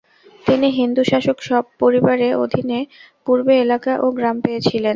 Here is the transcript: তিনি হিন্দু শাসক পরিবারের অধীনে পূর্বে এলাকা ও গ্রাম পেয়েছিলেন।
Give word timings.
তিনি 0.45 0.67
হিন্দু 0.79 1.01
শাসক 1.03 1.37
পরিবারের 1.81 2.33
অধীনে 2.35 2.79
পূর্বে 3.25 3.53
এলাকা 3.65 3.93
ও 3.99 4.07
গ্রাম 4.17 4.37
পেয়েছিলেন। 4.45 4.89